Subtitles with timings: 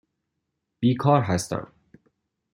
[0.79, 1.71] بیکار هستم.